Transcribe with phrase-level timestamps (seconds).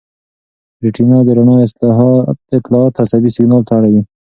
[0.83, 1.55] ریټینا د رڼا
[2.51, 4.01] اطلاعات عصبي سېګنال ته اړوي.